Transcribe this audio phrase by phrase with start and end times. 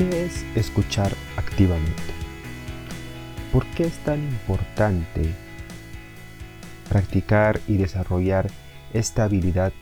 [0.00, 1.92] ¿Qué es escuchar activamente?
[3.52, 5.34] ¿Por qué es tan importante
[6.88, 8.50] practicar y desarrollar
[8.94, 9.74] esta habilidad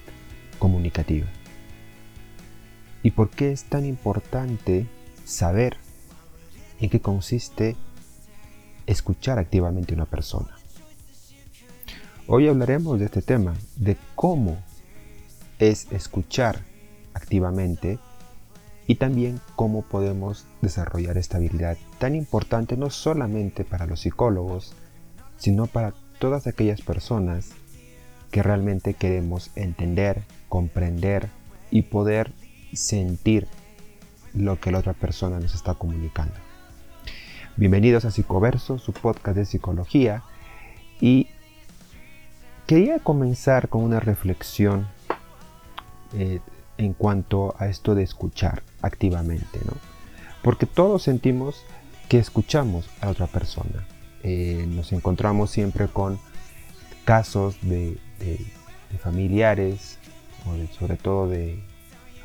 [0.59, 1.29] comunicativa?
[3.04, 4.89] ¿Y por qué es tan importante
[5.25, 5.77] saber
[6.80, 7.77] en qué consiste
[8.89, 10.50] escuchar activamente a una persona?
[12.27, 14.58] Hoy hablaremos de este tema, de cómo
[15.61, 16.64] es escuchar
[17.14, 18.00] activamente
[18.89, 24.73] y también cómo podemos desarrollar esta habilidad tan importante no solamente para los psicólogos,
[25.37, 27.51] sino para todas aquellas personas
[28.31, 31.29] que realmente queremos entender, comprender
[31.71, 32.33] y poder
[32.73, 33.47] sentir
[34.33, 36.34] lo que la otra persona nos está comunicando.
[37.56, 40.23] Bienvenidos a Psicoverso, su podcast de psicología,
[40.98, 41.28] y
[42.67, 44.89] quería comenzar con una reflexión
[46.14, 46.41] eh,
[46.78, 49.72] en cuanto a esto de escuchar activamente, ¿no?
[50.42, 51.64] Porque todos sentimos
[52.08, 53.86] que escuchamos a otra persona.
[54.22, 56.18] Eh, nos encontramos siempre con
[57.04, 57.98] casos de,
[59.00, 59.98] familiares,
[60.78, 61.62] sobre todo de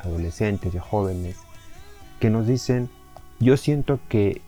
[0.02, 1.36] adolescentes, de jóvenes,
[2.20, 2.88] que nos dicen,
[3.40, 4.40] yo siento que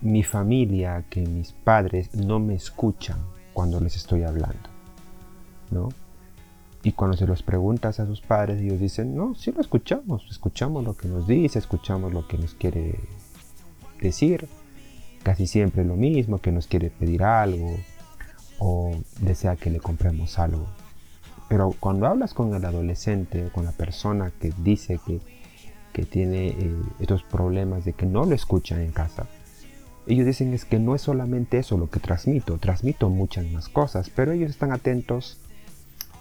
[0.00, 3.18] mi familia, que mis padres no me escuchan
[3.52, 4.70] cuando les estoy hablando,
[5.70, 5.90] ¿no?
[6.82, 10.82] Y cuando se los preguntas a sus padres, ellos dicen, no, sí lo escuchamos, escuchamos
[10.82, 12.98] lo que nos dice, escuchamos lo que nos quiere
[14.00, 14.48] decir,
[15.22, 17.76] casi siempre lo mismo, que nos quiere pedir algo
[18.58, 20.66] o desea que le compremos algo.
[21.48, 25.20] Pero cuando hablas con el adolescente con la persona que dice que,
[26.06, 29.26] tiene eh, estos problemas de que no lo escuchan en casa,
[30.06, 34.08] ellos dicen es que no es solamente eso lo que transmito, transmito muchas más cosas,
[34.08, 35.38] pero ellos están atentos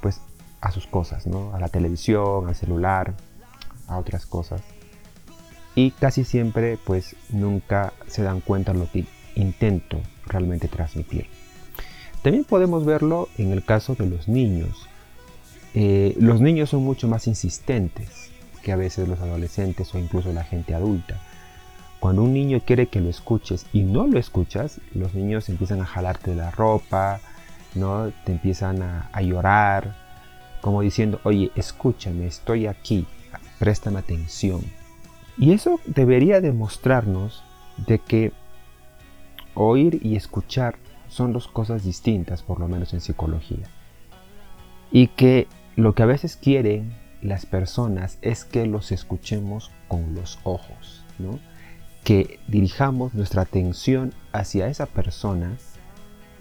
[0.01, 0.19] pues
[0.62, 1.53] a sus cosas, ¿no?
[1.53, 3.14] A la televisión, al celular,
[3.88, 4.62] a otras cosas.
[5.75, 9.06] Y casi siempre, pues, nunca se dan cuenta de lo que
[9.36, 11.28] intento realmente transmitir.
[12.22, 14.88] También podemos verlo en el caso de los niños.
[15.74, 18.30] Eh, los niños son mucho más insistentes
[18.62, 21.22] que a veces los adolescentes o incluso la gente adulta.
[22.02, 25.86] Cuando un niño quiere que lo escuches y no lo escuchas, los niños empiezan a
[25.86, 27.20] jalarte la ropa,
[27.76, 28.12] ¿no?
[28.26, 29.96] Te empiezan a llorar,
[30.62, 33.06] como diciendo, oye, escúchame, estoy aquí,
[33.59, 34.62] préstame atención.
[35.38, 37.44] Y eso debería demostrarnos
[37.78, 38.34] de que
[39.53, 40.78] oír y escuchar
[41.08, 43.68] son dos cosas distintas, por lo menos en psicología.
[44.92, 50.40] Y que lo que a veces quieren las personas es que los escuchemos con los
[50.44, 51.40] ojos, ¿no?
[52.03, 55.58] que dirijamos nuestra atención hacia esa persona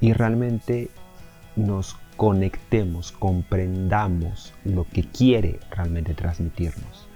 [0.00, 0.90] y realmente
[1.56, 7.06] nos conectemos, comprendamos lo que quiere realmente transmitirnos.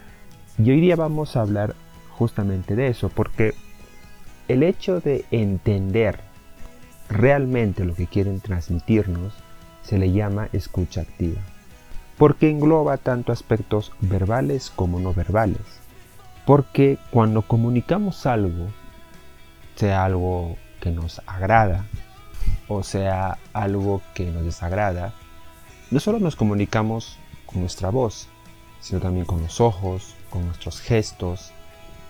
[0.59, 1.75] Y hoy día vamos a hablar
[2.11, 3.53] justamente de eso, porque
[4.47, 6.21] el hecho de entender
[7.09, 9.35] realmente lo que quieren transmitirnos
[9.83, 11.41] se le llama escucha activa,
[12.17, 15.81] porque engloba tanto aspectos verbales como no verbales,
[16.47, 18.69] porque cuando comunicamos algo,
[19.75, 21.87] sea algo que nos agrada,
[22.69, 25.15] o sea algo que nos desagrada,
[25.91, 28.29] no solo nos comunicamos con nuestra voz,
[28.81, 31.53] sino también con los ojos, con nuestros gestos,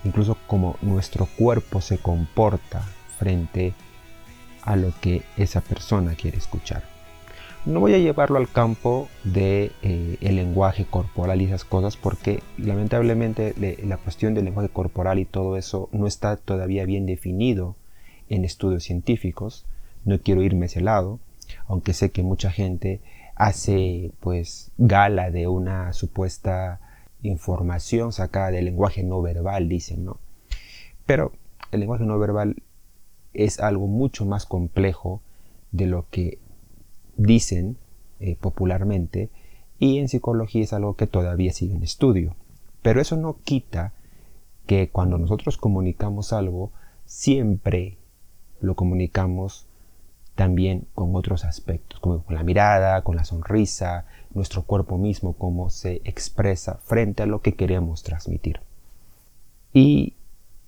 [0.05, 2.83] incluso cómo nuestro cuerpo se comporta
[3.19, 3.75] frente
[4.63, 6.85] a lo que esa persona quiere escuchar.
[7.65, 13.55] No voy a llevarlo al campo de eh, lenguaje corporal y esas cosas porque lamentablemente
[13.85, 17.77] la cuestión del lenguaje corporal y todo eso no está todavía bien definido
[18.29, 19.65] en estudios científicos
[20.05, 21.21] no quiero irme a ese lado,
[21.67, 23.01] aunque sé que mucha gente
[23.35, 26.81] hace pues gala de una supuesta
[27.23, 30.19] información sacada del lenguaje no verbal, dicen, ¿no?
[31.07, 31.33] Pero
[31.71, 32.63] el lenguaje no verbal
[33.33, 35.23] es algo mucho más complejo
[35.71, 36.39] de lo que
[37.17, 37.77] dicen
[38.21, 39.31] eh, popularmente
[39.79, 42.37] y en psicología es algo que todavía sigue en estudio.
[42.83, 43.93] Pero eso no quita
[44.67, 46.73] que cuando nosotros comunicamos algo,
[47.05, 47.99] siempre
[48.61, 49.67] lo comunicamos
[50.43, 55.71] también con otros aspectos, como con la mirada, con la sonrisa, nuestro cuerpo mismo, cómo
[55.71, 58.59] se expresa frente a lo que queremos transmitir.
[59.73, 60.17] Y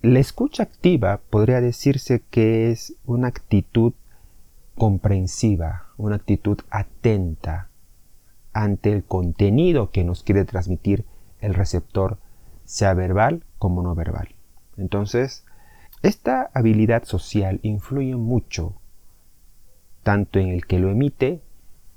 [0.00, 3.94] la escucha activa podría decirse que es una actitud
[4.76, 7.68] comprensiva, una actitud atenta
[8.52, 11.04] ante el contenido que nos quiere transmitir
[11.40, 12.18] el receptor,
[12.64, 14.36] sea verbal como no verbal.
[14.76, 15.44] Entonces,
[16.02, 18.76] esta habilidad social influye mucho
[20.04, 21.40] tanto en el que lo emite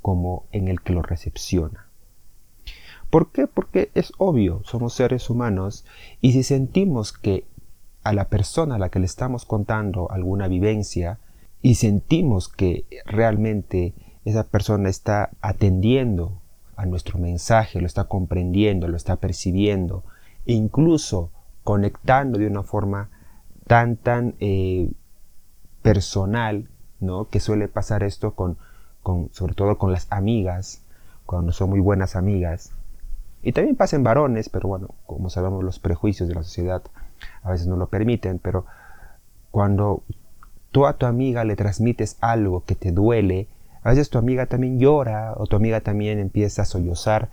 [0.02, 1.88] como en el que lo recepciona.
[3.12, 3.48] ¿Por qué?
[3.48, 5.86] Porque es obvio, somos seres humanos
[6.20, 7.46] y si sentimos que
[8.04, 11.20] a la persona a la que le estamos contando alguna vivencia
[11.62, 13.94] y sentimos que realmente
[14.26, 16.42] esa persona está atendiendo
[16.76, 20.04] a nuestro mensaje, lo está comprendiendo, lo está percibiendo,
[20.46, 21.32] e incluso
[21.64, 23.10] conectando de una forma
[23.66, 24.92] tan, tan eh,
[25.82, 27.30] personal, ¿no?
[27.30, 28.58] Que suele pasar esto con,
[29.04, 30.82] con, sobre todo con las amigas,
[31.26, 32.72] cuando son muy buenas amigas.
[33.44, 36.82] Y también pasa en varones, pero bueno, como sabemos los prejuicios de la sociedad
[37.44, 38.66] a veces no lo permiten, pero
[39.52, 40.04] cuando
[40.72, 43.48] tú a tu amiga le transmites algo que te duele,
[43.84, 47.30] a veces tu amiga también llora o tu amiga también empieza a sollozar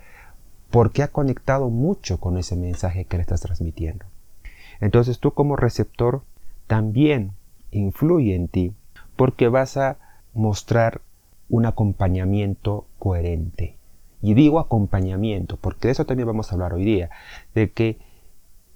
[0.71, 4.05] porque ha conectado mucho con ese mensaje que le estás transmitiendo.
[4.79, 6.23] Entonces tú como receptor
[6.67, 7.33] también
[7.71, 8.73] influye en ti
[9.15, 9.97] porque vas a
[10.33, 11.01] mostrar
[11.49, 13.77] un acompañamiento coherente.
[14.21, 17.09] Y digo acompañamiento porque de eso también vamos a hablar hoy día,
[17.53, 17.99] de que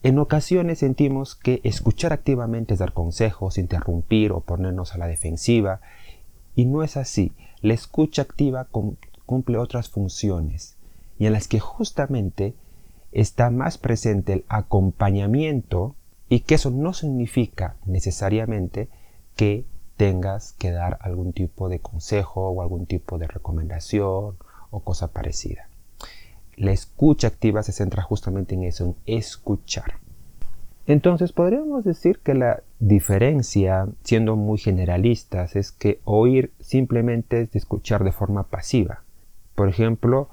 [0.01, 5.81] en ocasiones sentimos que escuchar activamente es dar consejos, interrumpir o ponernos a la defensiva,
[6.55, 7.33] y no es así.
[7.61, 8.67] La escucha activa
[9.25, 10.77] cumple otras funciones,
[11.17, 12.53] y en las que justamente
[13.11, 15.95] está más presente el acompañamiento,
[16.29, 18.87] y que eso no significa necesariamente
[19.35, 19.65] que
[19.99, 24.37] tengas que dar algún tipo de consejo o algún tipo de recomendación
[24.69, 25.67] o cosa parecida.
[26.55, 29.95] La escucha activa se centra justamente en eso, en escuchar.
[30.87, 38.05] Entonces podríamos decir que la diferencia, siendo muy generalistas, es que oír simplemente es escuchar
[38.05, 39.03] de forma pasiva.
[39.53, 40.29] Por ejemplo,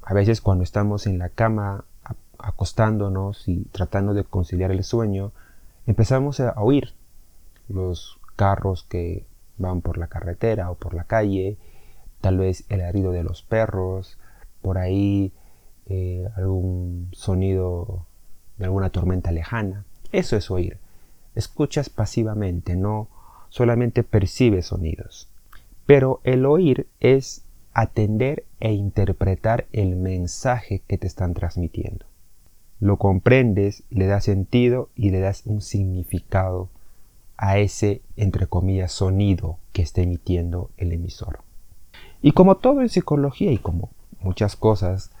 [0.00, 1.86] a veces cuando estamos en la cama
[2.38, 5.32] acostándonos y tratando de conciliar el sueño,
[5.88, 6.94] empezamos a oír
[7.68, 9.26] los carros que
[9.58, 11.56] van por la carretera o por la calle,
[12.20, 14.18] tal vez el arido de los perros,
[14.62, 15.32] por ahí
[15.86, 18.06] eh, algún sonido
[18.58, 19.84] de alguna tormenta lejana.
[20.12, 20.78] Eso es oír.
[21.34, 23.08] Escuchas pasivamente, no
[23.48, 25.28] solamente percibes sonidos.
[25.86, 27.42] Pero el oír es
[27.72, 32.06] atender e interpretar el mensaje que te están transmitiendo.
[32.80, 36.68] Lo comprendes, le das sentido y le das un significado
[37.36, 41.40] a ese, entre comillas, sonido que está emitiendo el emisor.
[42.22, 43.90] Y como todo en psicología y como
[44.20, 45.12] muchas cosas,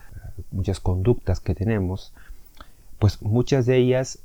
[0.50, 2.12] muchas conductas que tenemos,
[2.98, 4.20] pues muchas de ellas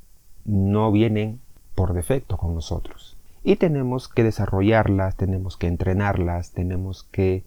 [0.46, 1.40] no vienen
[1.76, 3.18] por defecto con nosotros.
[3.44, 7.44] Y tenemos que desarrollarlas, tenemos que entrenarlas, tenemos que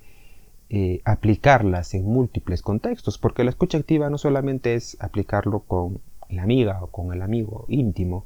[0.71, 6.43] eh, aplicarlas en múltiples contextos, porque la escucha activa no solamente es aplicarlo con la
[6.43, 8.25] amiga o con el amigo íntimo,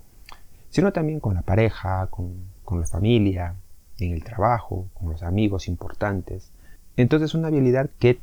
[0.70, 2.34] sino también con la pareja, con,
[2.64, 3.54] con la familia,
[3.98, 6.50] en el trabajo, con los amigos importantes.
[6.96, 8.20] Entonces es una habilidad que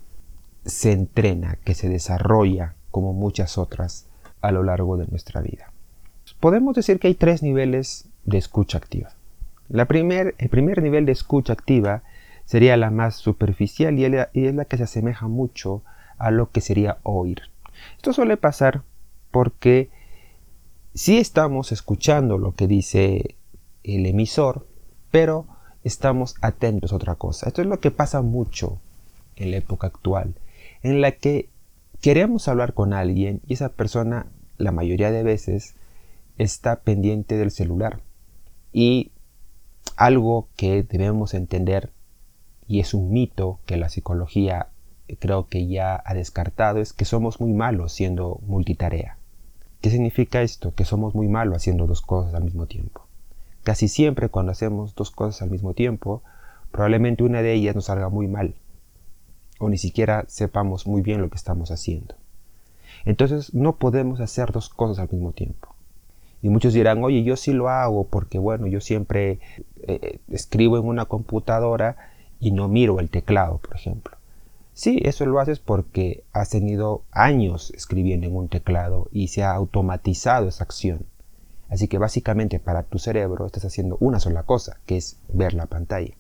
[0.66, 4.08] se entrena, que se desarrolla como muchas otras
[4.42, 5.72] a lo largo de nuestra vida.
[6.40, 9.12] Podemos decir que hay tres niveles de escucha activa.
[9.70, 12.04] El primer nivel de escucha activa
[12.46, 14.06] sería la más superficial y
[14.46, 15.82] es la que se asemeja mucho
[16.18, 17.42] a lo que sería oír.
[17.98, 18.84] Esto suele pasar
[19.32, 19.90] porque
[20.96, 23.36] si estamos escuchando lo que dice
[23.84, 24.66] el emisor,
[25.12, 25.46] pero
[25.84, 27.48] estamos atentos a otra cosa.
[27.48, 28.80] Esto es lo que pasa mucho
[29.36, 30.34] en la época actual
[30.86, 31.50] en la que
[32.00, 35.74] queremos hablar con alguien y esa persona la mayoría de veces
[36.38, 38.02] está pendiente del celular.
[38.72, 39.12] Y
[39.96, 41.92] algo que debemos entender,
[42.68, 44.68] y es un mito que la psicología
[45.20, 49.18] creo que ya ha descartado, es que somos muy malos siendo multitarea.
[49.86, 50.74] ¿Qué significa esto?
[50.74, 53.06] Que somos muy malos haciendo dos cosas al mismo tiempo.
[53.62, 56.24] Casi siempre cuando hacemos dos cosas al mismo tiempo,
[56.72, 58.56] probablemente una de ellas nos salga muy mal
[59.60, 62.16] o ni siquiera sepamos muy bien lo que estamos haciendo.
[63.06, 65.76] Entonces no podemos hacer dos cosas al mismo tiempo.
[66.42, 69.38] Y muchos dirán, oye, yo sí lo hago porque, bueno, yo siempre
[69.84, 71.96] eh, escribo en una computadora
[72.40, 74.18] y no miro el teclado, por ejemplo.
[74.76, 79.54] Sí, eso lo haces porque has tenido años escribiendo en un teclado y se ha
[79.54, 81.06] automatizado esa acción.
[81.70, 85.68] Así que básicamente para tu cerebro estás haciendo una sola cosa, que es ver la
[85.68, 86.14] pantalla.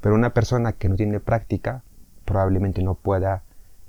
[0.00, 1.84] Pero una persona que no tiene práctica
[2.24, 3.42] probablemente no pueda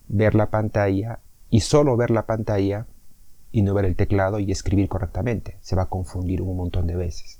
[0.09, 2.87] ver la pantalla y solo ver la pantalla
[3.53, 5.57] y no ver el teclado y escribir correctamente.
[5.61, 7.39] Se va a confundir un montón de veces.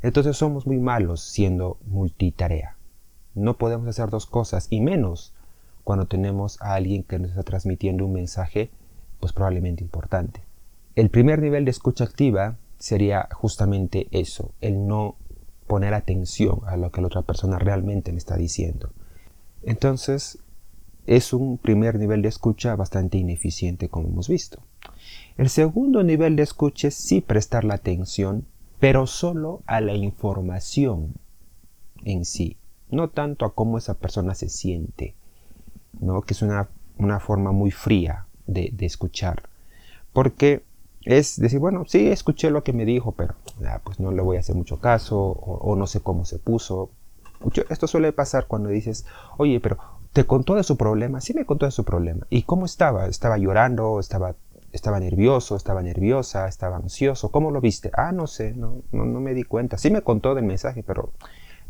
[0.00, 2.78] Entonces somos muy malos siendo multitarea.
[3.34, 5.34] No podemos hacer dos cosas y menos
[5.88, 8.68] cuando tenemos a alguien que nos está transmitiendo un mensaje
[9.20, 10.42] pues probablemente importante.
[10.96, 15.16] El primer nivel de escucha activa sería justamente eso, el no
[15.66, 18.90] poner atención a lo que la otra persona realmente me está diciendo.
[19.62, 20.40] Entonces,
[21.06, 24.60] es un primer nivel de escucha bastante ineficiente, como hemos visto.
[25.38, 28.44] El segundo nivel de escucha es sí prestar la atención,
[28.78, 31.14] pero solo a la información
[32.04, 32.58] en sí,
[32.90, 35.14] no tanto a cómo esa persona se siente,
[36.00, 36.22] ¿no?
[36.22, 36.68] que es una,
[37.20, 39.42] forma muy fría de, escuchar.
[40.12, 40.64] Porque
[41.04, 43.34] es decir, bueno, sí, escuché lo que me dijo, pero
[43.84, 46.90] pues no le voy a hacer mucho caso, o, no sé cómo se puso.
[47.70, 49.78] esto suele pasar cuando dices, oye, pero
[50.12, 51.20] ¿te contó de su problema?
[51.20, 52.26] Sí me contó de su problema.
[52.30, 53.06] ¿Y cómo estaba?
[53.06, 54.00] ¿Estaba llorando?
[54.00, 54.34] ¿Estaba,
[54.72, 55.56] estaba nervioso?
[55.56, 56.48] ¿Estaba nerviosa?
[56.48, 57.30] ¿Estaba ansioso?
[57.30, 57.90] ¿Cómo lo viste?
[57.94, 59.78] Ah, no sé, no, no, no me di cuenta.
[59.78, 61.12] Sí me contó del mensaje, pero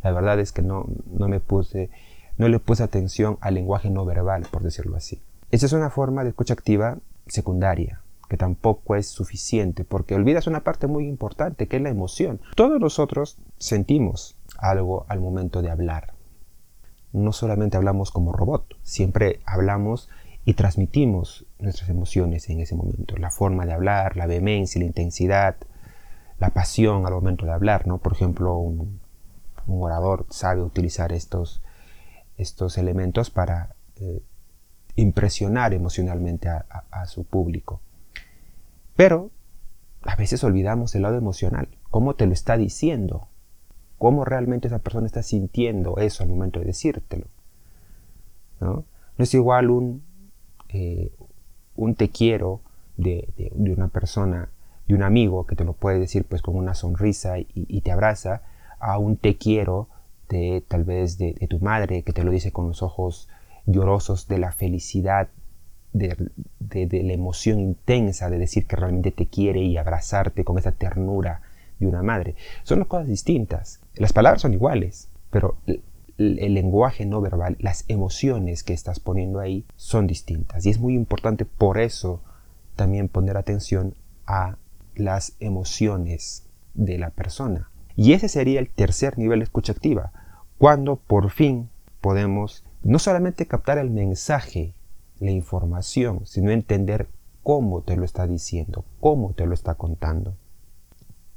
[0.03, 1.91] la verdad es que no, no me puse,
[2.39, 5.21] no le puse atención al lenguaje no verbal, por decirlo así.
[5.51, 10.65] Esa es una forma de escucha activa secundaria, que tampoco es suficiente, porque olvidas una
[10.65, 12.41] parte muy importante, que es la emoción.
[12.55, 16.15] Todos nosotros sentimos algo al momento de hablar.
[17.13, 20.09] No solamente hablamos como robot, siempre hablamos
[20.45, 23.17] y transmitimos nuestras emociones en ese momento.
[23.17, 25.57] La forma de hablar, la vehemencia, la intensidad,
[26.39, 27.99] la pasión al momento de hablar, ¿no?
[27.99, 29.01] Por ejemplo, un,
[29.67, 31.63] un orador sabe utilizar estos,
[32.39, 34.23] estos elementos para eh,
[34.95, 37.81] impresionar emocionalmente a, su público.
[38.97, 39.31] Pero
[40.03, 43.29] a veces olvidamos el lado emocional, cómo te lo está diciendo,
[43.99, 47.27] cómo realmente esa persona está sintiendo eso al momento de decírtelo.
[48.61, 48.85] No,
[49.19, 50.03] es igual un,
[50.69, 51.13] eh,
[51.77, 52.61] un te quiero
[52.97, 54.49] de, una persona,
[54.89, 58.43] de un amigo que te lo puede decir pues con una sonrisa y te abraza,
[58.81, 59.89] a un te quiero
[60.29, 63.29] de tal vez de, tu madre que te lo dice con los ojos
[63.67, 65.29] llorosos de la felicidad,
[65.93, 66.17] de,
[66.69, 71.43] la emoción intensa de decir que realmente te quiere y abrazarte con esa ternura
[71.79, 72.35] de una madre.
[72.63, 73.81] Son dos cosas distintas.
[73.95, 75.57] Las palabras son iguales, pero
[76.19, 80.67] el lenguaje no verbal, las emociones que estás poniendo ahí son distintas.
[80.67, 82.23] Y es muy importante por eso
[82.75, 83.95] también poner atención
[84.27, 84.57] a
[84.95, 86.45] las emociones
[86.75, 87.71] de la persona.
[87.99, 90.13] Y ese sería el tercer nivel de escucha activa,
[90.57, 91.69] cuando por fin
[92.01, 94.73] podemos no solamente captar el mensaje,
[95.19, 97.09] la información, sino entender
[97.43, 100.37] cómo te lo está diciendo, cómo te lo está contando.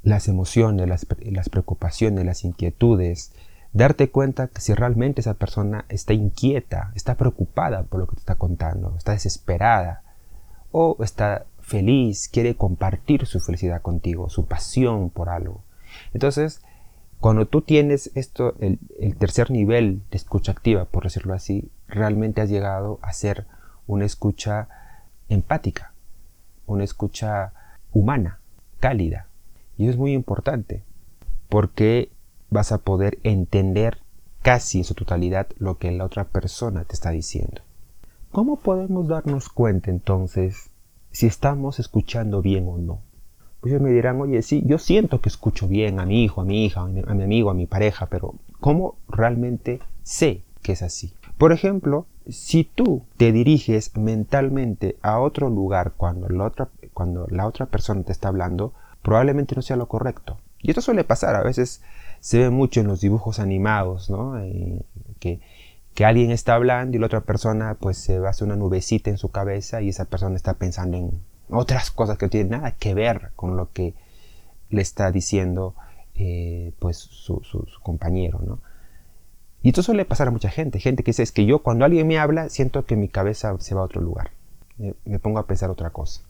[0.04, 3.32] Las emociones, las, preocupaciones, las inquietudes,
[3.72, 8.20] darte cuenta que si realmente esa persona está inquieta, está preocupada por lo que te
[8.20, 10.04] está contando, está desesperada
[10.70, 15.64] o está feliz, quiere compartir su felicidad contigo, su pasión por algo.
[16.12, 16.62] Entonces,
[17.22, 18.78] cuando tú tienes esto, el,
[19.16, 23.46] tercer nivel de escucha activa, por decirlo así, realmente has llegado a ser
[23.86, 24.68] una escucha
[25.28, 25.92] empática,
[26.66, 27.52] una escucha
[27.92, 28.40] humana,
[28.80, 29.28] cálida.
[29.78, 30.82] Y eso es muy importante,
[31.48, 32.10] porque
[32.50, 33.98] vas a poder entender
[34.42, 37.62] casi en su totalidad lo que la otra persona te está diciendo.
[38.32, 40.70] ¿Cómo podemos darnos cuenta entonces
[41.12, 42.98] si estamos escuchando bien o no?
[43.64, 46.64] Ellos me dirán, oye, sí, yo siento que escucho bien a mi hijo, a mi
[46.64, 51.14] hija, a mi, amigo, a mi pareja, pero ¿cómo realmente sé que es así?
[51.38, 57.46] Por ejemplo, si tú te diriges mentalmente a otro lugar cuando la otra, cuando la
[57.46, 60.38] otra persona te está hablando, probablemente no sea lo correcto.
[60.60, 61.82] Y esto suele pasar, a veces
[62.20, 64.38] se ve mucho en los dibujos animados, ¿no?
[64.38, 64.82] Eh,
[65.18, 65.40] que,
[65.94, 69.10] que alguien está hablando y la otra persona pues se va a hacer una nubecita
[69.10, 71.20] en su cabeza y esa persona está pensando en
[71.50, 73.94] otras cosas que no tienen nada que ver con lo que
[74.70, 75.74] le está diciendo
[76.14, 77.42] eh, pues su,
[77.82, 78.60] compañero, ¿no?
[79.62, 82.06] Y esto suele pasar a mucha gente, gente que dice, es que yo cuando alguien
[82.06, 84.32] me habla siento que mi cabeza se va a otro lugar,
[85.04, 86.22] me, pongo a pensar otra cosa.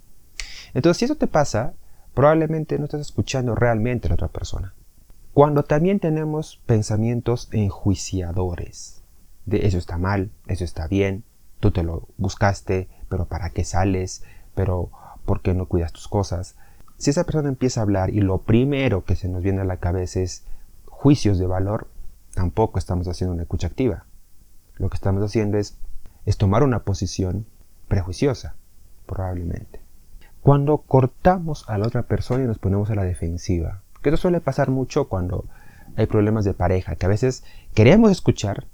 [0.75, 1.73] Entonces, si eso te pasa,
[2.15, 4.75] probablemente no estás escuchando realmente a la otra persona.
[5.33, 9.03] Cuando también tenemos pensamientos enjuiciadores,
[9.47, 11.25] de eso está mal, eso está bien,
[11.59, 14.25] tú te lo buscaste, pero ¿para qué sales?
[14.55, 14.91] Pero
[15.25, 16.57] ¿por qué no cuidas tus cosas?
[16.99, 19.79] Si esa persona empieza a hablar y lo primero que se nos viene a la
[19.79, 20.45] cabeza es
[20.87, 21.89] juicios de valor,
[22.35, 24.05] tampoco estamos haciendo una escucha activa.
[24.77, 25.77] Lo que estamos haciendo es,
[26.27, 27.47] es tomar una posición
[27.89, 28.55] prejuiciosa,
[29.07, 29.81] probablemente.
[30.41, 34.41] Cuando cortamos a la otra persona y nos ponemos a la defensiva, que eso suele
[34.41, 35.45] pasar mucho cuando
[35.97, 38.67] hay problemas de pareja, que a veces queremos escuchar,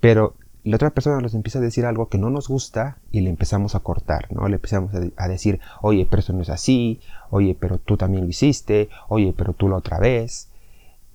[0.00, 0.34] pero
[0.66, 3.76] la otra persona nos empieza a decir algo que no nos gusta y le empezamos
[3.76, 4.48] a cortar, ¿no?
[4.48, 8.30] Le empezamos a, decir, oye, pero eso no es así, oye, pero tú también lo
[8.30, 10.50] hiciste, oye, pero tú la otra vez.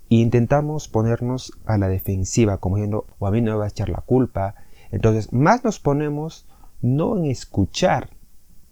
[0.10, 3.70] E intentamos ponernos a la defensiva, como diciendo, o a mí no me va a
[3.70, 4.55] echar la culpa.
[4.89, 6.48] Entonces, más nos ponemos
[6.81, 8.10] no en escuchar,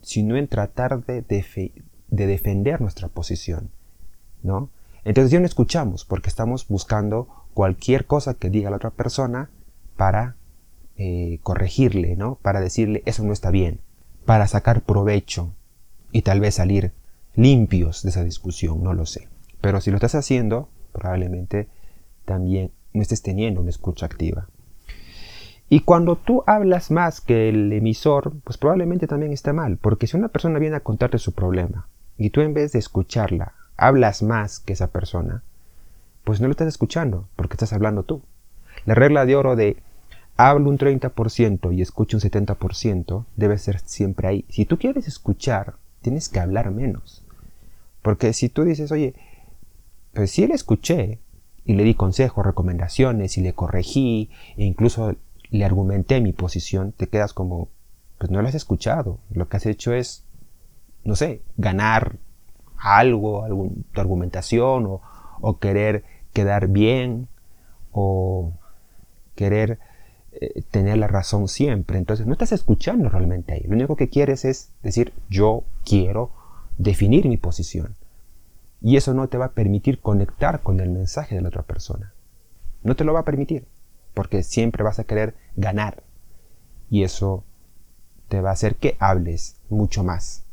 [0.01, 1.21] sino en tratar de,
[2.07, 3.69] de defender nuestra posición,
[4.43, 4.69] ¿no?
[5.03, 9.49] Entonces ya no escuchamos porque estamos buscando cualquier cosa que diga la otra persona
[9.97, 10.37] para
[11.01, 12.35] eh, corregirle, ¿no?
[12.41, 13.79] Para decirle eso no está bien,
[14.25, 15.53] para sacar provecho
[16.11, 16.91] y tal vez salir
[17.35, 19.29] limpios de esa discusión, no lo sé.
[19.61, 21.69] Pero si lo estás haciendo, probablemente
[22.25, 24.49] también no estés teniendo una escucha activa.
[25.69, 30.17] Y cuando tú hablas más que el emisor, pues probablemente también está mal, porque si
[30.17, 31.87] una persona viene a contarte su problema
[32.17, 35.43] y tú en vez de escucharla, hablas más que esa persona,
[36.25, 38.21] pues no lo estás escuchando, porque estás hablando tú.
[38.85, 39.81] La regla de oro de
[40.39, 44.45] hablo un 30% y escucho un 70% debe ser siempre ahí.
[44.47, 47.25] Si tú quieres escuchar, tienes que hablar menos.
[48.01, 49.15] Porque si tú dices, oye,
[50.13, 51.19] pues si le escuché
[51.65, 55.13] y le di consejos, recomendaciones y le corregí e incluso
[55.49, 57.67] le argumenté mi posición, te quedas como,
[58.17, 59.19] pues no lo has escuchado.
[59.31, 60.23] Lo que has hecho es,
[61.03, 62.15] no sé, ganar
[62.77, 65.01] algo, algún, tu argumentación o,
[65.41, 67.27] o querer quedar bien
[67.91, 68.53] o
[69.35, 69.79] querer
[70.41, 71.97] eh, tener la razón siempre.
[71.97, 73.63] Entonces no estás escuchando realmente ahí.
[73.67, 76.31] Lo único que quieres es decir, yo quiero
[76.77, 77.95] definir mi posición.
[78.81, 82.13] Y eso no te va a permitir conectar con el mensaje de la otra persona.
[82.83, 83.67] No te lo va a permitir
[84.13, 86.03] porque siempre vas a querer ganar.
[86.89, 87.43] Y eso
[88.27, 90.45] te va a hacer que hables mucho más,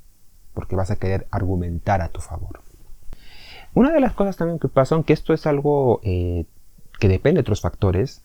[0.55, 2.61] porque vas a querer argumentar a tu favor.
[3.75, 6.47] Una de las cosas también que pasa, aunque esto es algo eh,
[6.99, 8.23] que depende de otros factores,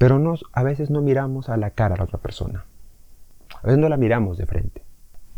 [0.00, 2.64] pero nos, a veces no miramos a la cara a la otra persona.
[3.62, 4.80] A veces no la miramos de frente.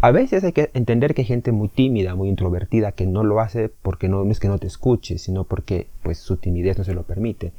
[0.00, 3.40] A veces hay que entender que hay gente muy tímida, muy introvertida, que no lo
[3.40, 6.84] hace porque no, no es que no te escuche, sino porque pues, su timidez no
[6.84, 7.52] se lo permite.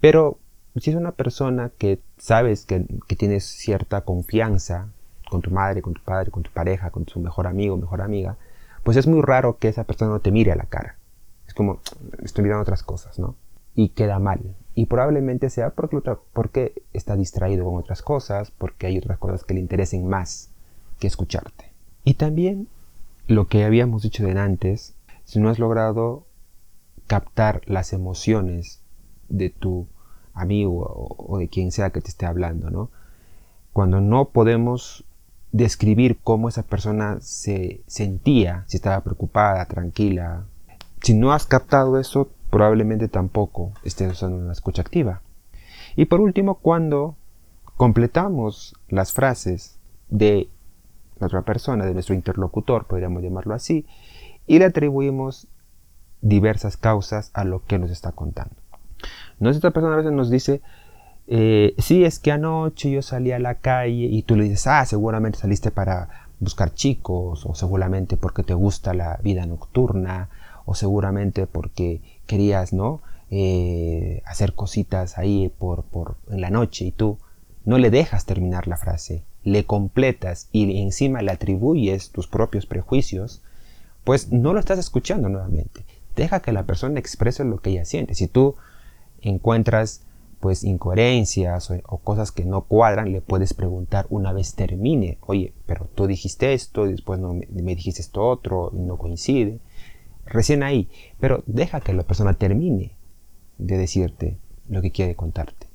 [0.00, 0.38] Pero
[0.76, 2.86] si es una persona que sabes que,
[3.18, 4.90] tienes cierta confianza
[5.28, 8.36] con tu madre, con tu padre, con tu pareja, con tu mejor amigo, mejor amiga,
[8.84, 10.98] pues es muy raro que esa persona no te mire a la cara.
[11.48, 11.80] Es como,
[12.22, 13.34] estoy mirando otras cosas, ¿no?
[13.74, 14.54] Y queda mal.
[14.74, 16.00] Y probablemente sea porque,
[16.32, 20.50] porque está distraído con otras cosas, porque hay otras cosas que le interesen más
[20.98, 21.72] que escucharte.
[22.04, 22.68] Y también
[23.26, 24.94] lo que habíamos dicho de antes,
[25.24, 26.26] si no has logrado
[27.06, 28.80] captar las emociones
[29.28, 29.86] de tu
[30.32, 32.90] amigo o, de quien sea que te esté hablando, ¿no?
[33.72, 35.04] Cuando no podemos
[35.52, 40.44] describir cómo esa persona se sentía, si estaba preocupada, tranquila.
[41.00, 45.22] Si no has captado eso, probablemente tampoco estés usando una escucha activa.
[45.96, 47.16] Y por último, cuando
[47.76, 50.48] completamos las frases de
[51.18, 53.86] la otra persona, de nuestro interlocutor, podríamos llamarlo así,
[54.46, 55.48] y le atribuimos
[56.20, 58.54] diversas causas a lo que nos está contando.
[59.40, 60.62] No esta persona a veces nos dice,
[61.26, 64.86] eh, sí, es que anoche yo salí a la calle y tú le dices, ah,
[64.86, 70.28] seguramente saliste para buscar chicos, o seguramente porque te gusta la vida nocturna,
[70.66, 73.00] o seguramente porque querías, ¿no?
[73.30, 77.18] Eh, hacer cositas ahí por, por, en la noche y tú
[77.64, 83.42] no le dejas terminar la frase, le completas y encima le atribuyes tus propios prejuicios,
[84.04, 85.84] pues no lo estás escuchando nuevamente.
[86.14, 88.14] Deja que la persona exprese lo que ella siente.
[88.14, 88.56] Si tú
[89.20, 90.02] encuentras
[90.44, 95.88] pues incoherencias o, cosas que no cuadran, le puedes preguntar una vez termine, oye, pero
[95.94, 99.58] tú dijiste esto, después no, me, dijiste esto otro, no coincide.
[100.26, 100.88] Recién ahí,
[101.20, 102.92] pero deja que la persona termine
[103.58, 105.68] de decirte lo que quiere contarte.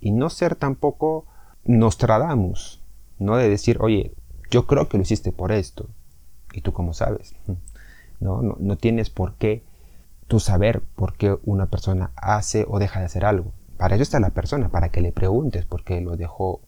[0.00, 1.26] Y no ser tampoco
[1.64, 2.80] Nostradamus,
[3.18, 4.12] no de decir, oye,
[4.50, 5.88] yo creo que lo hiciste por esto,
[6.52, 7.34] y tú cómo sabes.
[8.20, 9.62] No, no, no tienes por qué
[10.26, 13.52] tú saber por qué una persona hace o deja de hacer algo.
[13.76, 16.60] Para eso está la persona, para que le preguntes por qué lo dejó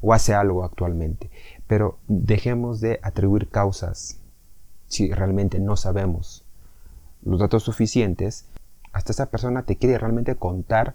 [0.00, 1.30] o hace algo actualmente.
[1.68, 4.18] Pero dejemos de atribuir causas
[4.88, 6.44] si realmente no sabemos
[7.22, 8.46] los datos suficientes.
[8.92, 10.94] Hasta esa persona te quiere realmente contar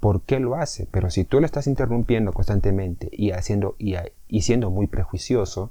[0.00, 0.86] por qué lo hace.
[0.90, 5.70] Pero si tú le estás interrumpiendo constantemente y, haciendo, y, siendo muy prejuicioso,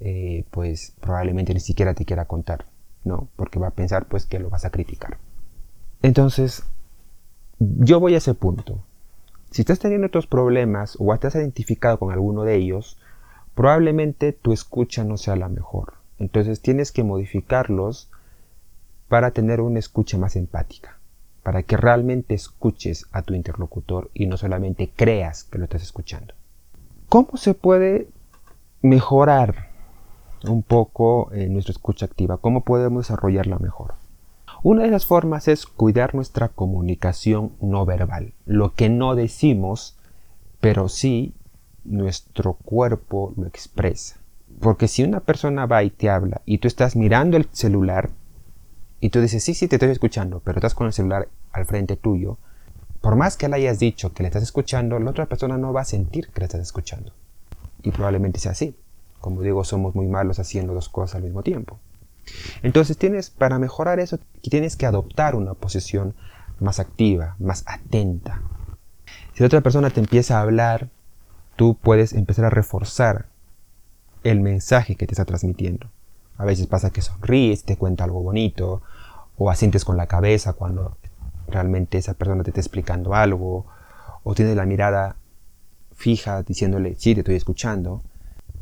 [0.00, 2.66] eh, pues probablemente ni siquiera te quiera contar.
[3.04, 3.28] ¿no?
[3.36, 5.18] Porque va a pensar pues que lo vas a criticar.
[6.02, 6.64] Entonces,
[7.58, 8.82] yo voy a ese punto.
[9.50, 12.98] Si estás teniendo otros problemas o estás identificado con alguno de ellos,
[13.54, 15.94] probablemente tu escucha no sea la mejor.
[16.18, 18.10] Entonces tienes que modificarlos
[19.12, 20.96] para tener una escucha más empática,
[21.42, 26.32] para que realmente escuches a tu interlocutor y no solamente creas que lo estás escuchando.
[27.10, 28.08] ¿Cómo se puede
[28.80, 29.68] mejorar
[30.44, 33.96] un poco eh, nuestra escucha activa, cómo podemos desarrollarla mejor.
[34.62, 39.98] Una de las formas es cuidar nuestra comunicación no verbal, lo que no decimos,
[40.62, 41.34] pero sí
[41.84, 44.16] nuestro cuerpo lo expresa.
[44.58, 48.08] Porque si una persona va y te habla y tú estás mirando el celular
[49.02, 51.96] y tú dices, sí, sí, te estoy escuchando, pero estás con el celular al frente
[51.96, 52.38] tuyo,
[53.00, 55.80] por más que le hayas dicho que le estás escuchando, la otra persona no va
[55.80, 57.12] a sentir que le estás escuchando.
[57.82, 58.76] Y probablemente sea así
[59.20, 61.80] Como digo, somos muy malos haciendo dos cosas al mismo tiempo.
[62.62, 66.14] Entonces tienes, para mejorar eso, tienes que adoptar una posición
[66.60, 68.40] más activa, más atenta.
[69.34, 70.90] Si otra persona te empieza a hablar,
[71.56, 73.26] tú puedes empezar a reforzar
[74.22, 75.90] el mensaje que te está transmitiendo.
[76.38, 78.82] A veces pasa que sonríes, te cuenta algo bonito,
[79.42, 80.96] o asientes con la cabeza cuando
[81.48, 83.66] realmente esa persona te está explicando algo,
[84.22, 85.16] o tienes la mirada
[85.92, 88.02] fija diciéndole, sí, te estoy escuchando.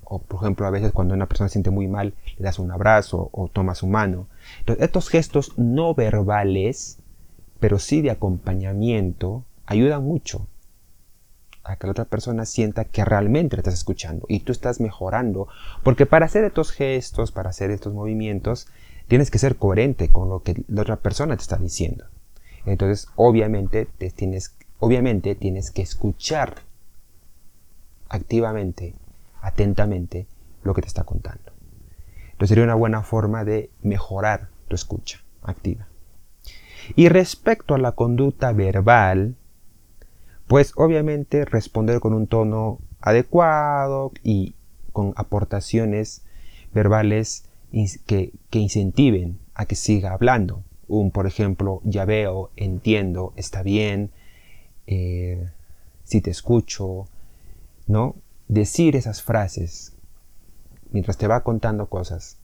[0.04, 3.28] O por ejemplo, a veces cuando una persona siente muy mal, le das un abrazo
[3.32, 4.26] o tomas su mano.
[4.60, 6.98] Entonces, estos gestos no verbales,
[7.58, 10.48] pero sí de acompañamiento, ayudan mucho
[11.62, 15.46] a que la otra persona sienta que realmente estás escuchando y tú estás mejorando.
[15.82, 18.66] Porque para hacer estos gestos, para hacer estos movimientos,
[19.10, 22.04] tienes que ser coherente con lo que la otra persona te está diciendo.
[22.64, 26.60] Entonces, obviamente, te tienes, obviamente tienes que escuchar
[28.08, 28.94] activamente,
[29.42, 30.28] atentamente,
[30.62, 31.50] lo que te está contando.
[32.30, 35.88] Entonces sería una buena forma de mejorar tu escucha activa.
[36.94, 39.34] Y respecto a la conducta verbal,
[40.46, 44.54] pues obviamente responder con un tono adecuado y
[44.92, 46.24] con aportaciones
[46.72, 47.49] verbales
[48.06, 50.62] que, incentiven a que siga hablando.
[50.88, 54.10] Un, por ejemplo, ya veo, entiendo, está bien,
[54.86, 55.48] eh,
[56.04, 57.06] si te escucho,
[57.86, 58.16] ¿no?
[58.48, 59.94] Decir esas frases
[60.90, 62.40] mientras te va contando cosas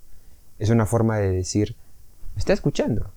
[0.58, 1.76] es una forma de decir,
[2.34, 3.10] me está escuchando.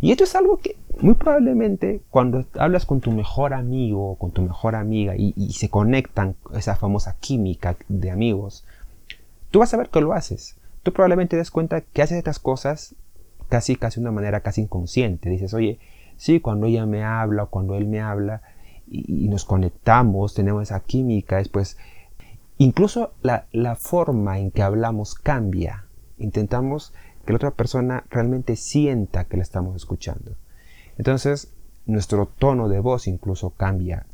[0.00, 4.30] Y esto es algo que muy probablemente cuando hablas con tu mejor amigo o con
[4.32, 8.64] tu mejor amiga y, se conectan esa famosa química de amigos,
[9.50, 10.56] tú vas a ver que lo haces.
[10.82, 12.94] Tú probablemente te des cuenta que haces estas cosas
[13.48, 15.28] casi, casi de una manera casi inconsciente.
[15.28, 15.78] Dices, oye,
[16.16, 18.42] sí, cuando ella me habla o cuando él me habla
[18.86, 21.76] y, nos conectamos, tenemos esa química, después,
[22.58, 25.84] incluso la, la forma en que hablamos cambia.
[26.18, 26.92] Intentamos
[27.24, 30.36] que la otra persona realmente sienta que la estamos escuchando.
[30.98, 31.52] Entonces,
[31.86, 34.06] nuestro tono de voz incluso cambia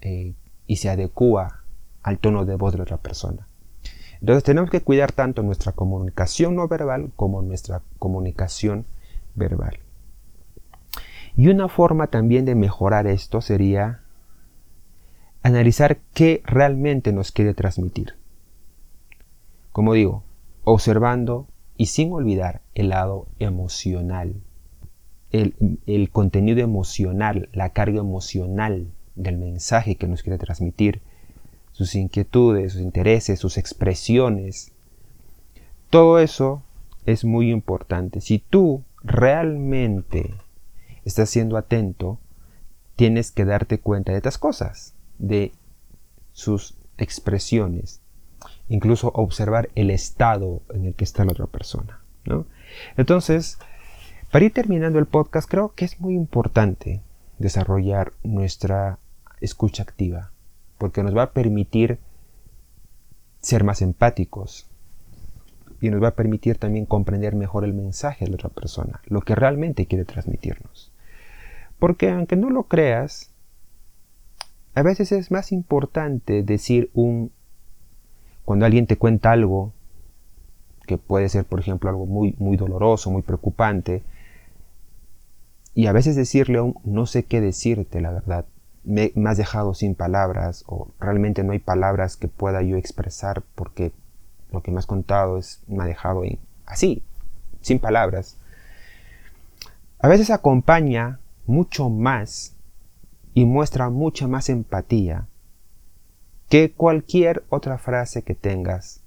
[0.00, 0.34] eh,
[0.66, 1.64] y se adecua
[2.02, 3.48] al tono de voz de la otra persona.
[4.22, 8.86] Entonces tenemos que cuidar tanto nuestra comunicación no verbal como nuestra comunicación
[9.34, 9.80] verbal.
[11.36, 14.02] Y una forma también de mejorar esto sería
[15.42, 18.14] analizar qué realmente nos quiere transmitir.
[19.72, 20.22] Como digo,
[20.62, 24.36] observando y sin olvidar el lado emocional,
[25.32, 31.02] el, contenido emocional, la carga emocional del mensaje que nos quiere transmitir,
[31.72, 34.72] sus inquietudes, sus intereses, sus expresiones.
[35.90, 36.62] Todo eso
[37.06, 38.20] es muy importante.
[38.20, 40.34] Si tú realmente
[41.04, 42.18] estás siendo atento,
[42.96, 45.52] tienes que darte cuenta de estas cosas, de
[46.32, 48.00] sus expresiones,
[48.68, 52.00] incluso observar el estado en el que está la otra persona.
[52.24, 52.46] ¿no?
[52.96, 53.58] Entonces,
[54.30, 57.02] para ir terminando el podcast, creo que es muy importante
[57.38, 58.98] desarrollar nuestra
[59.40, 60.31] escucha activa,
[60.82, 62.00] porque nos va a permitir
[63.38, 64.66] ser más empáticos
[65.80, 69.36] y nos va a permitir también comprender mejor el mensaje de otra persona, lo que
[69.36, 70.90] realmente quiere transmitirnos.
[71.78, 73.30] Porque aunque no lo creas,
[74.74, 77.30] a veces es más importante decir un
[78.44, 79.72] cuando alguien te cuenta algo,
[80.88, 84.02] que puede ser, por ejemplo, algo muy, muy doloroso, muy preocupante,
[85.76, 88.46] y a veces decirle un no sé qué decirte, la verdad,
[88.84, 93.92] me, has dejado sin palabras, o realmente no hay palabras que pueda yo expresar porque
[94.50, 96.22] lo que me has contado es, me ha dejado
[96.66, 97.02] así,
[97.60, 98.38] sin palabras.
[99.98, 102.56] A veces acompaña mucho más
[103.34, 105.26] y muestra mucha más empatía
[106.48, 109.00] que cualquier otra frase que tengas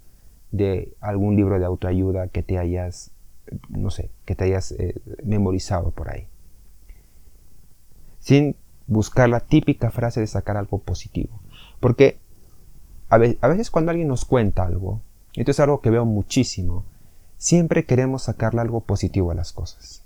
[0.50, 3.12] de algún libro de autoayuda que te hayas,
[3.68, 6.26] no sé, que te hayas eh, memorizado por ahí.
[8.18, 8.56] Sin
[8.86, 11.40] buscar la típica frase de sacar algo positivo.
[11.80, 12.18] Porque
[13.08, 15.00] a, veces cuando alguien nos cuenta algo,
[15.34, 16.84] esto es algo que veo muchísimo,
[17.36, 20.04] siempre queremos sacarle algo positivo a las cosas.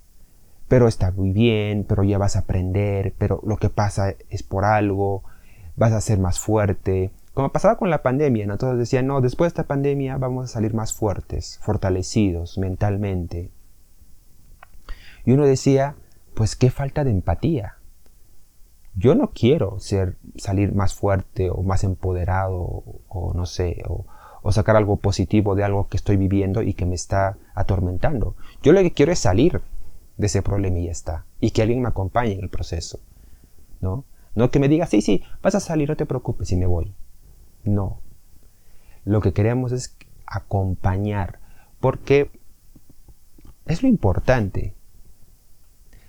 [0.69, 4.65] Pero está muy bien, pero ya vas a aprender, pero lo que pasa es por
[4.65, 5.23] algo,
[5.77, 8.59] vas a ser más fuerte, como pasaba con la pandemia, ¿no?
[8.59, 13.51] Todos decían, no, después de esta pandemia vamos a salir más fuertes, fortalecidos mentalmente.
[15.25, 15.95] Y uno decía,
[16.35, 17.77] pues qué falta de empatía.
[18.95, 24.07] Yo no quiero ser, salir más fuerte o más empoderado o, no sé, o,
[24.53, 28.35] sacar algo positivo de algo que estoy viviendo y que me está atormentando.
[28.63, 29.61] Yo lo que quiero es salir
[30.17, 31.27] de ese problema y ya está.
[31.41, 33.01] Y que alguien me acompañe en el proceso.
[33.81, 34.05] ¿No?
[34.35, 36.95] No que me diga, sí, sí, vas a salir, no te preocupes si me voy.
[37.65, 38.01] No.
[39.05, 41.41] Lo que queremos es acompañar,
[41.81, 42.31] porque
[43.67, 44.75] es lo importante.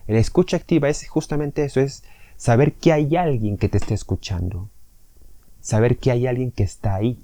[0.07, 2.03] La escucha activa es justamente eso, es
[2.41, 4.71] saber que hay alguien que te esté escuchando,
[5.59, 7.23] saber que hay alguien que está ahí,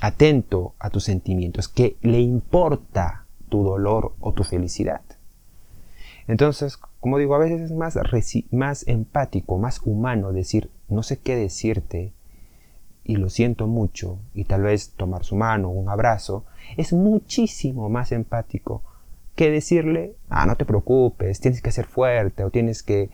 [0.00, 5.00] atento a tus sentimientos, que le importa tu dolor o tu felicidad.
[6.28, 7.98] Entonces, como digo, a veces es más,
[8.52, 12.12] más empático, más humano decir, no sé qué decirte
[13.02, 16.44] y lo siento mucho, y tal vez tomar su mano, un abrazo,
[16.76, 18.84] es muchísimo más empático
[19.36, 23.10] que decirle, ah, no te preocupes, tienes que ser fuerte o tienes que,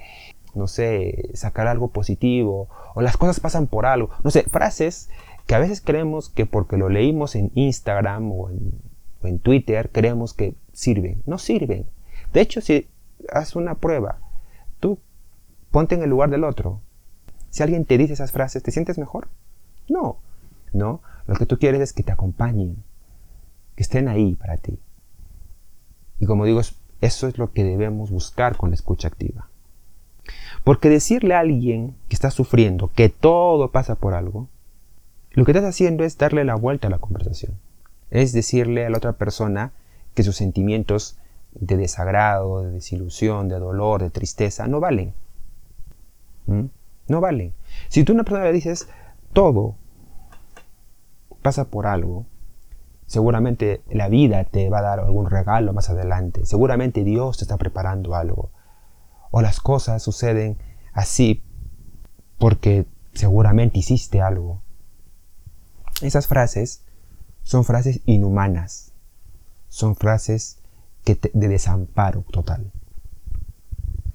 [0.54, 4.10] no sé, sacar algo positivo o las cosas pasan por algo.
[4.22, 5.08] No sé, frases
[5.46, 10.56] que a veces creemos que porque lo leímos en Instagram o en, Twitter, creemos que
[10.72, 11.22] sirven.
[11.26, 11.86] No sirven.
[12.32, 12.88] De hecho, si
[13.32, 14.18] haz una prueba,
[14.80, 14.98] tú
[15.70, 16.80] ponte en el lugar del otro.
[17.50, 19.28] Si alguien te dice esas frases, ¿te sientes mejor?
[19.88, 20.18] No,
[20.72, 21.02] no.
[21.26, 22.82] Lo que tú quieres es que te acompañen,
[23.76, 24.80] que estén ahí para ti.
[26.18, 26.60] Y como digo,
[27.00, 29.48] eso es lo que debemos buscar con la escucha activa.
[30.64, 34.48] Porque decirle a alguien que está sufriendo que todo pasa por algo,
[35.32, 37.58] lo que estás haciendo es darle la vuelta a la conversación.
[38.10, 39.72] Es decirle a la otra persona
[40.14, 41.18] que sus sentimientos
[41.54, 45.14] de desagrado, de desilusión, de dolor, de tristeza, no valen.
[46.46, 46.66] ¿Mm?
[47.08, 47.54] No valen.
[47.88, 48.88] Si tú a una persona le dices,
[49.32, 49.76] todo
[51.42, 52.26] pasa por algo,
[53.12, 56.46] Seguramente la vida te va a dar algún regalo más adelante.
[56.46, 58.48] Seguramente Dios te está preparando algo.
[59.32, 60.56] O las cosas suceden
[60.92, 61.42] así
[62.38, 64.62] porque seguramente hiciste algo.
[66.02, 66.84] Esas frases
[67.42, 68.92] son frases inhumanas.
[69.68, 70.58] Son frases
[71.04, 72.70] que de desamparo total.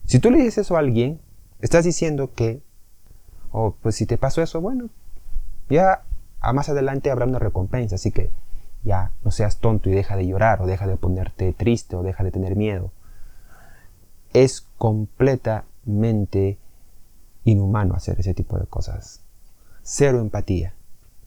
[0.06, 1.20] Si tú le dices eso a alguien,
[1.60, 2.62] estás diciendo que,
[3.52, 4.90] oh, pues si te pasó eso, bueno,
[5.70, 6.04] ya
[6.40, 8.30] a más adelante habrá una recompensa, así que
[8.84, 12.24] ya no seas tonto y deja de llorar o deja de ponerte triste o deja
[12.24, 12.92] de tener miedo.
[14.34, 16.58] Es completamente
[17.44, 19.22] inhumano hacer ese tipo de cosas.
[19.82, 20.74] Cero empatía.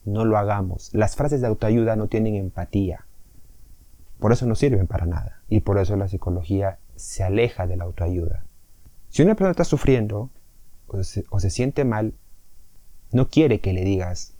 [0.05, 0.93] No lo hagamos.
[0.93, 3.05] Las frases de autoayuda no tienen empatía.
[4.19, 5.41] Por eso no sirven para nada.
[5.49, 8.45] Y por eso la psicología se aleja de la autoayuda.
[9.09, 10.29] Si una persona está sufriendo
[10.87, 12.13] o se, siente mal,
[13.11, 14.33] no quiere que le digas,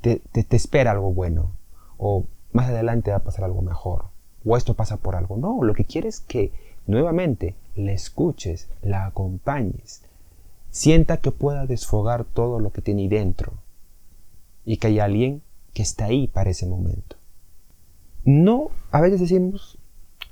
[0.00, 1.52] te, te espera algo bueno
[1.96, 4.06] o más adelante va a pasar algo mejor,
[4.44, 5.36] o esto pasa por algo.
[5.36, 6.52] No, lo que quiere es que
[6.86, 10.02] nuevamente le escuches, la acompañes,
[10.70, 13.54] sienta que pueda desfogar todo lo que tiene ahí dentro
[14.64, 17.16] y que hay alguien que está ahí para ese momento.
[18.24, 19.78] No, a veces decimos,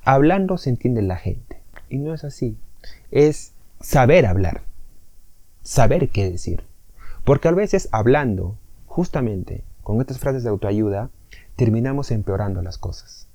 [0.03, 2.57] hablando se entiende la gente, y no es así,
[3.11, 4.63] es saber hablar,
[5.63, 6.65] saber qué decir,
[7.25, 11.11] porque a veces hablando, justamente con estas frases de autoayuda,
[11.57, 13.29] terminamos empeorando las cosas.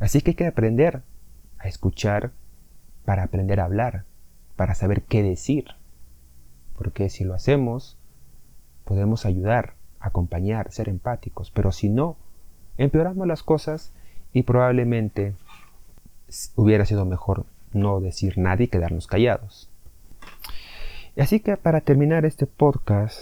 [0.00, 1.02] Así que hay que aprender
[1.58, 2.32] a escuchar
[3.04, 4.04] para aprender a hablar,
[4.56, 5.66] para saber qué decir.
[6.76, 7.96] Porque si lo hacemos,
[8.84, 11.50] podemos ayudar, acompañar, ser empáticos.
[11.50, 12.16] Pero si no,
[12.76, 13.92] empeoramos las cosas
[14.32, 15.34] y probablemente
[16.56, 19.70] hubiera sido mejor no decir nada y quedarnos callados.
[21.16, 23.20] Así que para terminar este podcast,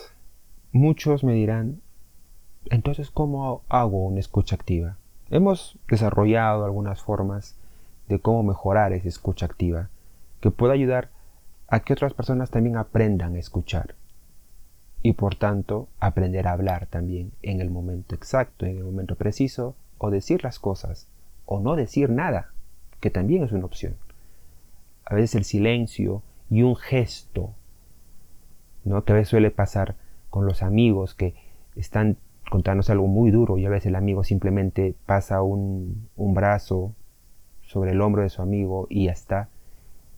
[0.73, 1.81] muchos me dirán,
[2.71, 4.97] entonces, ¿cómo hago una escucha activa?
[5.31, 7.57] Hemos desarrollado algunas formas
[8.09, 9.89] de cómo mejorar esa escucha activa
[10.41, 11.11] que pueda ayudar
[11.69, 13.95] a que otras personas también aprendan a escuchar
[15.03, 19.75] y por tanto aprender a hablar también en el momento exacto, en el momento preciso
[19.99, 21.09] o decir las cosas
[21.45, 22.53] o no decir nada,
[23.01, 23.97] que también es una opción.
[25.05, 27.55] A veces el silencio y un gesto,
[28.85, 29.05] ¿no?
[29.05, 29.97] que a veces suele pasar
[30.31, 31.35] con los amigos que
[31.75, 32.17] están
[32.51, 36.95] contarnos algo muy duro y a veces el amigo simplemente pasa un, un brazo
[37.73, 39.49] sobre el hombro de su amigo y ya está.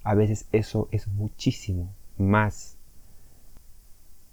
[0.03, 1.89] A veces eso es muchísimo
[2.19, 2.77] más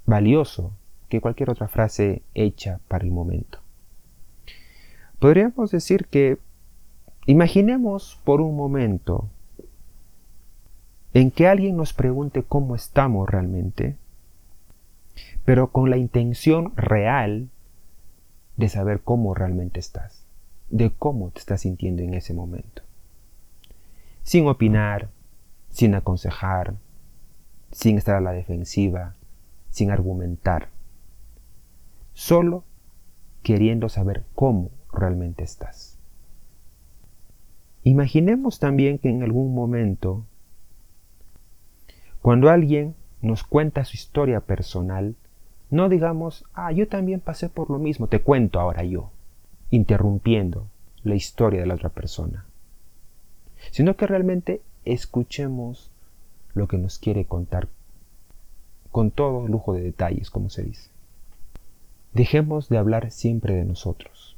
[0.08, 0.72] valioso
[1.08, 3.60] que cualquier otra frase hecha para el momento.
[5.20, 6.40] Podríamos decir que
[7.28, 9.30] imaginemos por un momento
[11.14, 13.98] en que alguien nos pregunte cómo estamos realmente,
[15.46, 17.50] pero con la intención real
[18.58, 20.26] de saber cómo realmente estás,
[20.72, 22.82] de cómo te estás sintiendo en ese momento.
[24.24, 25.10] Sin opinar,
[25.70, 26.76] sin aconsejar,
[27.72, 29.16] sin estar a la defensiva,
[29.70, 30.70] sin argumentar,
[32.14, 32.64] solo
[33.42, 35.98] queriendo saber cómo realmente estás.
[37.84, 40.26] Imaginemos también que en algún momento,
[42.22, 45.16] cuando alguien nos cuenta su historia personal,
[45.72, 49.10] no digamos, ah, yo también pasé por lo mismo, te cuento ahora yo.
[49.74, 50.68] interrumpiendo
[51.02, 52.46] la historia de la otra persona,
[53.69, 55.91] sino que realmente escuchemos
[56.54, 57.67] lo que nos quiere contar
[58.91, 60.89] con todo lujo de detalles, como se dice.
[62.13, 64.36] Dejemos de hablar siempre de nosotros.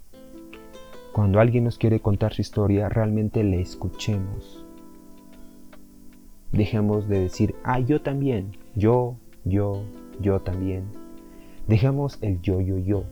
[1.12, 4.64] Cuando alguien nos quiere contar su historia, realmente le escuchemos.
[6.52, 9.84] Dejemos de decir, ah, yo también, yo, yo,
[10.20, 10.84] yo también.
[11.68, 13.06] Dejemos el yo, yo, yo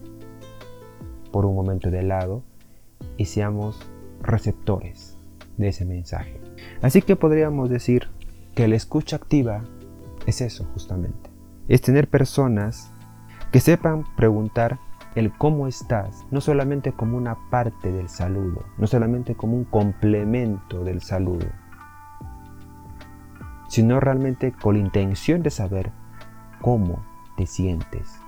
[1.31, 2.43] por un momento de lado
[3.17, 3.79] y seamos
[4.21, 5.10] receptores
[5.61, 6.41] de ese mensaje.
[6.81, 8.09] Así que podríamos decir
[8.55, 9.63] que la escucha activa
[10.25, 11.29] es eso justamente.
[11.67, 12.91] Es tener personas
[13.51, 14.79] que sepan preguntar
[15.15, 20.83] el cómo estás, no solamente como una parte del saludo, no solamente como un complemento
[20.83, 21.47] del saludo,
[23.67, 25.91] sino realmente con la intención de saber
[26.61, 27.03] cómo
[27.35, 28.19] te sientes,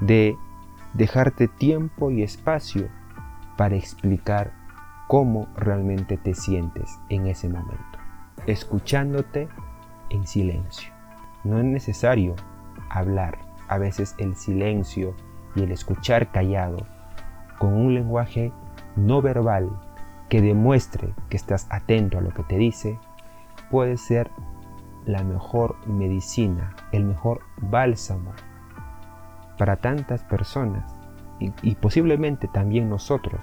[0.00, 0.36] de
[0.94, 2.88] dejarte tiempo y espacio
[3.56, 4.52] para explicar
[5.08, 7.98] cómo realmente te sientes en ese momento,
[8.46, 9.48] escuchándote
[10.10, 10.92] en silencio.
[11.44, 12.36] No es necesario
[12.90, 15.14] hablar, a veces el silencio
[15.56, 16.86] y el escuchar callado,
[17.58, 18.52] con un lenguaje
[18.96, 19.70] no verbal
[20.28, 22.98] que demuestre que estás atento a lo que te dice,
[23.70, 24.30] puede ser
[25.06, 28.32] la mejor medicina, el mejor bálsamo
[29.56, 30.94] para tantas personas
[31.40, 33.40] y, posiblemente también nosotros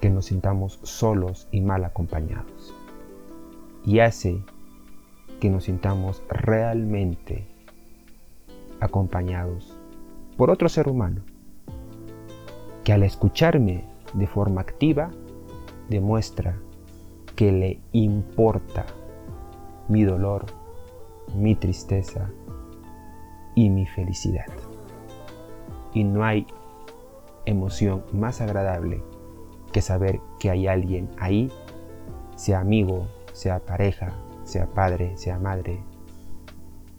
[0.00, 2.74] que nos sintamos solos y mal acompañados.
[3.84, 4.42] Y hace
[5.40, 7.46] que nos sintamos realmente
[8.80, 9.76] acompañados
[10.36, 11.22] por otro ser humano,
[12.84, 13.84] que al escucharme
[14.14, 15.10] de forma activa
[15.88, 16.56] demuestra
[17.34, 18.86] que le importa
[19.88, 20.46] mi dolor,
[21.34, 22.30] mi tristeza
[23.54, 24.46] y mi felicidad.
[25.92, 26.46] Y no hay
[27.46, 29.02] emoción más agradable
[29.72, 31.50] que saber que hay alguien ahí,
[32.36, 34.12] sea amigo, sea pareja,
[34.44, 35.82] sea padre, sea madre,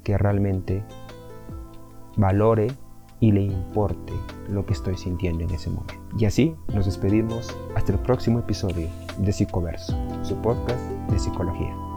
[0.03, 0.83] que realmente
[2.15, 2.67] valore
[3.19, 4.13] y le importe
[4.49, 5.95] lo que estoy sintiendo en ese momento.
[6.17, 10.79] Y así nos despedimos hasta el próximo episodio de Psicoverso, su podcast
[11.09, 11.88] de psicología.